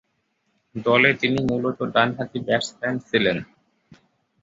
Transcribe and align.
দলে 0.75 1.09
তিনি 1.21 1.39
মূলতঃ 1.49 1.79
ডানহাতি 1.93 2.39
ব্যাটসম্যান 2.47 2.95
ছিলেন। 3.07 3.37